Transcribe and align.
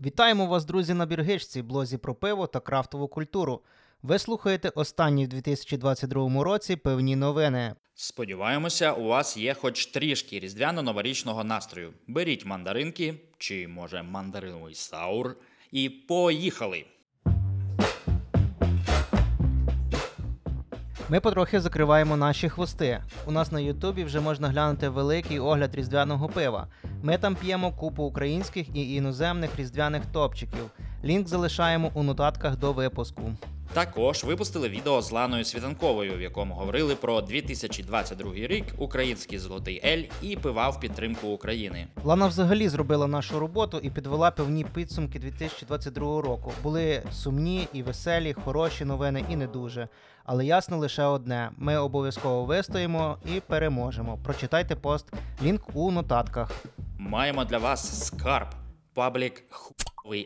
Вітаємо 0.00 0.46
вас, 0.46 0.64
друзі, 0.64 0.94
на 0.94 1.06
Біргичці, 1.06 1.62
блозі 1.62 1.98
про 1.98 2.14
пиво 2.14 2.46
та 2.46 2.60
крафтову 2.60 3.08
культуру. 3.08 3.60
Ви 4.02 4.18
слухаєте 4.18 4.68
останні 4.68 5.24
в 5.24 5.28
2022 5.28 6.44
році 6.44 6.76
певні 6.76 7.16
новини. 7.16 7.74
Сподіваємося, 7.94 8.92
у 8.92 9.04
вас 9.04 9.36
є 9.36 9.54
хоч 9.54 9.86
трішки 9.86 10.40
різдвяно-новорічного 10.40 11.44
настрою. 11.44 11.92
Беріть 12.06 12.46
мандаринки 12.46 13.14
чи, 13.38 13.68
може, 13.68 14.02
мандариновий 14.02 14.74
саур, 14.74 15.36
і 15.72 15.90
поїхали! 15.90 16.84
Ми 21.10 21.20
потрохи 21.20 21.60
закриваємо 21.60 22.16
наші 22.16 22.48
хвости. 22.48 23.00
У 23.26 23.32
нас 23.32 23.52
на 23.52 23.60
Ютубі 23.60 24.04
вже 24.04 24.20
можна 24.20 24.48
глянути 24.48 24.88
великий 24.88 25.38
огляд 25.38 25.74
різдвяного 25.74 26.28
пива. 26.28 26.66
Ми 27.02 27.18
там 27.18 27.34
п'ємо 27.34 27.72
купу 27.72 28.04
українських 28.04 28.76
і 28.76 28.94
іноземних 28.94 29.50
різдвяних 29.56 30.06
топчиків. 30.06 30.70
Лінк 31.04 31.28
залишаємо 31.28 31.90
у 31.94 32.02
нотатках 32.02 32.56
до 32.56 32.72
випуску. 32.72 33.22
Також 33.72 34.24
випустили 34.24 34.68
відео 34.68 35.02
з 35.02 35.12
Ланою 35.12 35.44
Світанковою, 35.44 36.16
в 36.16 36.20
якому 36.20 36.54
говорили 36.54 36.94
про 36.94 37.20
2022 37.20 38.32
рік, 38.34 38.64
український 38.78 39.38
золотий 39.38 39.80
ель 39.84 40.02
і 40.22 40.36
пива 40.36 40.68
в 40.68 40.80
підтримку 40.80 41.28
України. 41.28 41.86
Лана 42.04 42.26
взагалі 42.26 42.68
зробила 42.68 43.06
нашу 43.06 43.38
роботу 43.38 43.80
і 43.82 43.90
підвела 43.90 44.30
певні 44.30 44.64
підсумки 44.64 45.18
2022 45.18 46.22
року. 46.22 46.52
Були 46.62 47.02
сумні 47.12 47.68
і 47.72 47.82
веселі, 47.82 48.32
хороші 48.44 48.84
новини 48.84 49.24
і 49.30 49.36
не 49.36 49.46
дуже. 49.46 49.88
Але 50.24 50.44
ясно 50.44 50.78
лише 50.78 51.02
одне: 51.02 51.50
ми 51.56 51.76
обов'язково 51.76 52.44
вистоїмо 52.44 53.16
і 53.36 53.40
переможемо. 53.40 54.18
Прочитайте 54.24 54.76
пост, 54.76 55.06
лінк 55.42 55.62
у 55.74 55.90
нотатках. 55.90 56.50
Маємо 56.98 57.44
для 57.44 57.58
вас 57.58 58.06
скарб 58.06 58.48
паблік 58.94 59.44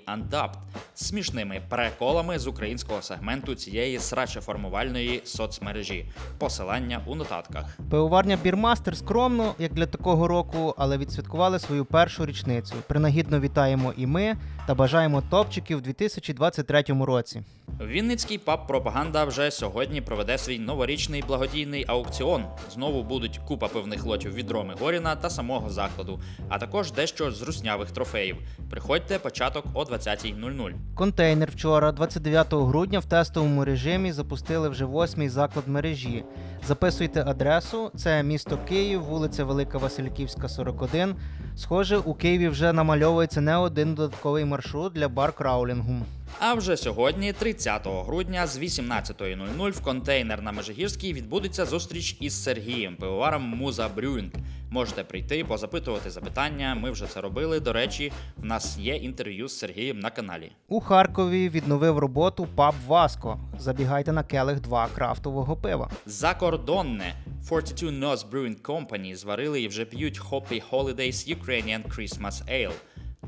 Untappd 0.06 0.58
з 0.94 1.06
смішними 1.06 1.62
приколами 1.68 2.38
з 2.38 2.46
українського 2.46 3.02
сегменту 3.02 3.54
цієї 3.54 3.98
срачеформувальної 3.98 5.22
соцмережі. 5.24 6.06
Посилання 6.38 7.00
у 7.06 7.14
нотатках. 7.14 7.64
Пивоварня 7.90 8.38
Бірмастер 8.42 8.96
скромно, 8.96 9.54
як 9.58 9.74
для 9.74 9.86
такого 9.86 10.28
року, 10.28 10.74
але 10.78 10.98
відсвяткували 10.98 11.58
свою 11.58 11.84
першу 11.84 12.26
річницю. 12.26 12.74
Принагідно 12.86 13.40
вітаємо 13.40 13.92
і 13.96 14.06
ми 14.06 14.36
та 14.66 14.74
бажаємо 14.74 15.22
топчиків 15.30 15.78
у 15.78 15.80
2023 15.80 16.84
році. 16.88 17.42
Вінницький 17.80 18.38
паб 18.38 18.66
Пропаганда 18.66 19.24
вже 19.24 19.50
сьогодні 19.50 20.00
проведе 20.00 20.38
свій 20.38 20.58
новорічний 20.58 21.24
благодійний 21.28 21.84
аукціон. 21.88 22.44
Знову 22.74 23.02
будуть 23.02 23.40
купа 23.48 23.68
пивних 23.68 24.04
лотів 24.04 24.34
від 24.34 24.50
Роми 24.50 24.74
Горіна 24.80 25.16
та 25.16 25.30
самого 25.30 25.70
закладу, 25.70 26.20
а 26.48 26.58
також 26.58 26.92
дещо 26.92 27.30
з 27.30 27.42
руснявих 27.42 27.90
трофеїв. 27.90 28.36
Приходьте 28.70 29.18
початок 29.18 29.64
о 29.74 29.82
20.00. 29.82 30.72
Контейнер 30.94 31.50
вчора, 31.50 31.92
29 31.92 32.54
грудня, 32.54 32.98
в 32.98 33.04
тестовому 33.04 33.64
режимі 33.64 34.12
запустили 34.12 34.68
вже 34.68 34.84
восьмий 34.84 35.28
заклад 35.28 35.68
мережі. 35.68 36.24
Записуйте 36.66 37.24
адресу: 37.26 37.90
це 37.96 38.22
місто 38.22 38.58
Київ, 38.68 39.02
вулиця 39.02 39.44
Велика 39.44 39.78
Васильківська, 39.78 40.48
41. 40.48 41.14
Схоже, 41.56 41.96
у 41.96 42.14
Києві 42.14 42.48
вже 42.48 42.72
намальовується 42.72 43.40
не 43.40 43.56
один 43.56 43.94
додатковий 43.94 44.44
маршрут 44.44 44.92
для 44.92 45.08
бар-краулінгу. 45.08 46.02
А 46.38 46.54
вже 46.54 46.76
сьогодні, 46.76 47.32
30 47.32 47.86
грудня, 48.06 48.46
з 48.46 48.58
18.00 48.58 49.70
в 49.70 49.80
контейнер 49.80 50.42
на 50.42 50.52
Межигірській 50.52 51.12
відбудеться 51.12 51.64
зустріч 51.64 52.16
із 52.20 52.42
Сергієм, 52.42 52.96
пивоваром 52.96 53.42
Муза 53.42 53.88
Брюінг. 53.88 54.30
Можете 54.70 55.04
прийти, 55.04 55.44
позапитувати 55.44 56.10
запитання. 56.10 56.74
Ми 56.74 56.90
вже 56.90 57.06
це 57.06 57.20
робили. 57.20 57.60
До 57.60 57.72
речі, 57.72 58.12
в 58.36 58.44
нас 58.44 58.78
є 58.78 58.96
інтерв'ю 58.96 59.48
з 59.48 59.58
Сергієм 59.58 59.98
на 59.98 60.10
каналі. 60.10 60.52
У 60.68 60.80
Харкові 60.80 61.48
відновив 61.48 61.98
роботу 61.98 62.48
паб 62.54 62.74
Васко. 62.86 63.40
Забігайте 63.58 64.12
на 64.12 64.22
келих 64.24 64.60
2 64.60 64.88
крафтового 64.94 65.56
пива. 65.56 65.90
Закордонне 66.06 67.14
42 67.42 67.90
Nose 67.90 68.30
Brewing 68.30 68.60
Company 68.62 69.14
зварили 69.14 69.62
і 69.62 69.68
вже 69.68 69.84
п'ють 69.84 70.20
Hoppy 70.20 70.62
Holidays 70.70 71.36
Ukrainian 71.38 71.96
Christmas 71.96 72.50
Ale. 72.52 72.72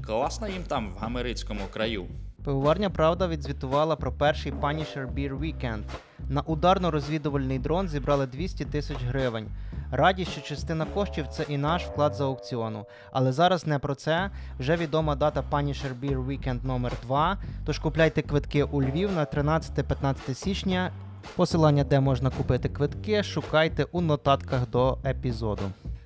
Класно 0.07 0.49
їм 0.49 0.63
там 0.63 0.95
в 0.95 0.99
гамерицькому 0.99 1.61
краю. 1.71 2.07
Пивоварня 2.45 2.91
Правда 2.91 3.29
відзвітувала 3.29 3.97
про 3.97 4.13
перший 4.13 4.53
Punisher 4.53 5.15
Beer 5.15 5.39
Weekend. 5.39 5.83
На 6.29 6.43
ударно-розвідувальний 6.43 7.59
дрон 7.59 7.89
зібрали 7.89 8.27
200 8.27 8.65
тисяч 8.65 8.97
гривень. 9.09 9.47
Раді, 9.91 10.25
що 10.25 10.41
частина 10.41 10.85
коштів 10.85 11.29
це 11.29 11.45
і 11.49 11.57
наш 11.57 11.85
вклад 11.85 12.15
з 12.15 12.21
аукціону. 12.21 12.87
Але 13.13 13.33
зараз 13.33 13.67
не 13.67 13.79
про 13.79 13.95
це. 13.95 14.31
Вже 14.59 14.77
відома 14.77 15.15
дата 15.15 15.45
Punisher 15.51 16.01
Beer 16.03 16.27
Weekend 16.27 16.67
номер 16.67 16.93
2 17.03 17.39
Тож 17.67 17.79
купляйте 17.79 18.23
квитки 18.23 18.65
у 18.65 18.83
Львів 18.83 19.13
на 19.13 19.25
13-15 19.25 20.35
січня. 20.35 20.93
Посилання, 21.37 21.85
де 21.85 22.01
можна 22.01 22.31
купити 22.31 22.69
квитки, 22.69 23.23
шукайте 23.23 23.87
у 23.93 24.01
нотатках 24.01 24.71
до 24.71 24.99
епізоду. 25.05 25.63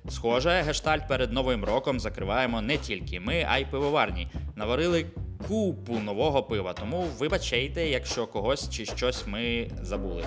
Схоже, 0.09 0.63
гештальт 0.67 1.07
перед 1.07 1.33
новим 1.33 1.65
роком 1.65 1.99
закриваємо 1.99 2.61
не 2.61 2.77
тільки 2.77 3.19
ми, 3.19 3.45
а 3.49 3.57
й 3.57 3.65
пивоварні. 3.65 4.27
Наварили 4.55 5.05
купу 5.47 5.99
нового 5.99 6.43
пива, 6.43 6.73
тому 6.73 7.05
вибачайте, 7.19 7.89
якщо 7.89 8.27
когось 8.27 8.69
чи 8.69 8.85
щось 8.85 9.27
ми 9.27 9.71
забули. 9.81 10.23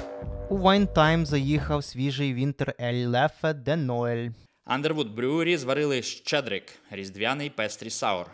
У 0.48 0.58
Wine 0.58 0.86
Time 0.94 1.24
заїхав 1.24 1.84
свіжий 1.84 2.34
Winter 2.34 2.82
Ale 2.82 3.08
Leffe 3.08 3.64
de 3.64 3.86
Noël. 3.86 4.32
Underwood 4.66 5.14
Brewery 5.14 5.56
зварили 5.56 6.02
щедрик, 6.02 6.64
різдвяний 6.90 7.50
пестрі 7.50 7.90
саур. 7.90 8.26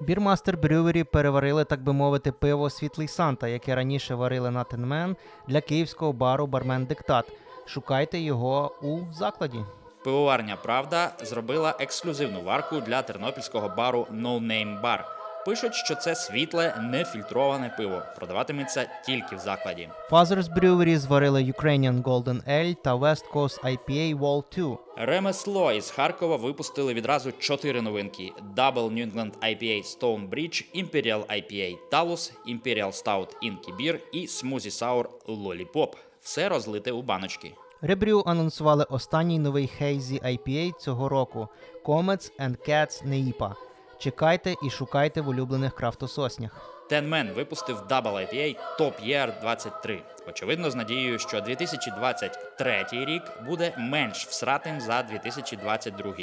Бірмастер 0.00 0.56
Брювері 0.58 1.04
переварили, 1.04 1.64
так 1.64 1.82
би 1.82 1.92
мовити, 1.92 2.32
пиво 2.32 2.70
Світлий 2.70 3.08
Санта, 3.08 3.48
яке 3.48 3.74
раніше 3.74 4.14
варили 4.14 4.50
на 4.50 4.64
Тенмен 4.64 5.16
для 5.48 5.60
київського 5.60 6.12
бару 6.12 6.46
Бармен 6.46 6.84
Диктат. 6.84 7.32
Шукайте 7.66 8.18
його 8.18 8.74
у 8.82 9.12
закладі. 9.12 9.58
Пивоварня 10.04 10.56
Правда 10.56 11.12
зробила 11.22 11.76
ексклюзивну 11.80 12.42
варку 12.42 12.80
для 12.80 13.02
тернопільського 13.02 13.68
бару 13.76 14.06
No 14.12 14.40
Name 14.40 14.82
Bar. 14.82 15.04
Пишуть, 15.46 15.74
що 15.74 15.94
це 15.94 16.14
світле, 16.14 16.76
нефільтроване 16.80 17.74
пиво. 17.76 18.02
Продаватиметься 18.16 18.90
тільки 19.06 19.36
в 19.36 19.38
закладі. 19.38 19.88
Fathers 20.10 20.54
Brewery 20.54 20.96
зварили 20.96 21.42
Ukrainian 21.42 22.02
Golden 22.02 22.50
Ale 22.50 22.74
та 22.74 22.94
West 22.94 23.32
Coast 23.32 23.60
IPA 23.64 24.18
Wall 24.18 24.42
2. 24.56 24.78
Ремесло 24.96 25.72
із 25.72 25.90
Харкова 25.90 26.36
випустили 26.36 26.94
відразу 26.94 27.32
чотири 27.32 27.82
новинки: 27.82 28.32
Double 28.56 28.72
New 28.92 29.12
England 29.12 29.32
IPA 29.42 29.98
Stonebridge, 29.98 30.64
Imperial 30.84 31.26
IPA 31.26 31.76
Talus, 31.92 32.32
Imperial 32.48 33.04
Stout 33.04 33.28
Inky 33.42 33.76
Beer 33.80 33.98
і 34.12 34.26
Smoothie 34.26 34.82
Sour 34.82 35.04
Lollipop. 35.28 35.92
Все 36.20 36.48
розлите 36.48 36.92
у 36.92 37.02
баночки. 37.02 37.52
Ребрю 37.86 38.22
анонсували 38.26 38.84
останній 38.90 39.38
новий 39.38 39.70
Hazy 39.80 40.24
IPA 40.24 40.72
цього 40.78 41.08
року 41.08 41.48
Comets 41.84 42.32
and 42.40 42.68
Cats 42.68 43.08
Neipa. 43.08 43.52
Чекайте 43.98 44.54
і 44.62 44.70
шукайте 44.70 45.20
в 45.20 45.28
улюблених 45.28 45.74
крафтососнях. 45.74 46.50
Tenman 46.90 47.34
випустив 47.34 47.76
Double 47.90 48.14
IPA 48.14 48.56
Top 48.80 49.08
Year 49.08 49.40
23. 49.40 50.02
Очевидно, 50.28 50.70
з 50.70 50.74
надією, 50.74 51.18
що 51.18 51.40
2023 51.40 52.86
рік 52.92 53.22
буде 53.46 53.74
менш 53.78 54.26
всратим 54.26 54.80
за 54.80 55.02
2022. 55.02 56.14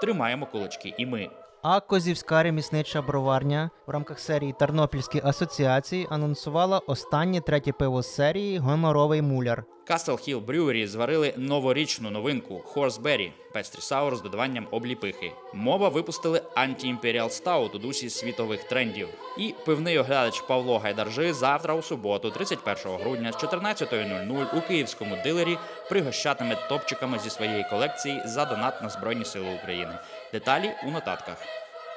Тримаємо 0.00 0.46
кулачки 0.46 0.94
і 0.98 1.06
ми. 1.06 1.30
А 1.62 1.80
Козівська 1.80 2.42
реміснича 2.42 3.02
броварня 3.02 3.70
в 3.86 3.90
рамках 3.90 4.18
серії 4.18 4.54
Тернопільські 4.58 5.20
асоціації 5.24 6.06
анонсувала 6.10 6.78
останнє 6.78 7.40
третє 7.40 7.72
пиво 7.72 8.02
з 8.02 8.14
серії 8.14 8.58
Гоноровий 8.58 9.22
муляр. 9.22 9.64
Castle 9.90 10.28
Hill 10.28 10.44
Brewery 10.44 10.86
зварили 10.86 11.34
новорічну 11.36 12.10
новинку 12.10 12.64
Horseberry 12.74 13.32
пестрі 13.52 13.80
саур 13.80 14.16
з 14.16 14.20
додаванням 14.20 14.66
обліпихи. 14.70 15.32
Мова 15.54 15.88
випустили 15.88 16.42
Anti-Imperial 16.56 17.42
Stout 17.42 17.76
у 17.76 17.78
дусі 17.78 18.10
світових 18.10 18.64
трендів. 18.64 19.08
І 19.38 19.54
пивний 19.66 19.98
оглядач 19.98 20.40
Павло 20.40 20.78
Гайдаржи 20.78 21.32
завтра 21.32 21.74
у 21.74 21.82
суботу, 21.82 22.30
31 22.30 22.92
грудня 22.92 23.32
з 23.32 23.36
14.00 23.36 24.58
у 24.58 24.60
київському 24.60 25.16
дилері 25.24 25.58
пригощатиме 25.88 26.56
топчиками 26.68 27.18
зі 27.18 27.30
своєї 27.30 27.64
колекції 27.70 28.22
за 28.24 28.44
донат 28.44 28.82
на 28.82 28.88
Збройні 28.88 29.24
Сили 29.24 29.54
України. 29.62 29.98
Деталі 30.32 30.70
у 30.86 30.90
нотатках. 30.90 31.36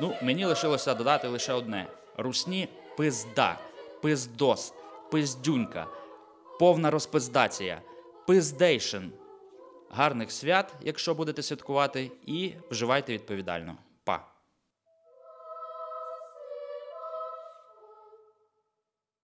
Ну, 0.01 0.15
мені 0.21 0.45
лишилося 0.45 0.93
додати 0.93 1.27
лише 1.27 1.53
одне: 1.53 1.87
русні 2.17 2.67
пизда, 2.97 3.57
пиздос, 4.01 4.73
пиздюнька 5.11 5.87
повна 6.61 6.91
розпиздація, 6.91 7.81
пиздейшн. 8.27 9.03
Гарних 9.89 10.31
свят, 10.31 10.75
якщо 10.81 11.15
будете 11.15 11.41
святкувати, 11.41 12.11
і 12.25 12.53
вживайте 12.71 13.13
відповідально. 13.13 13.77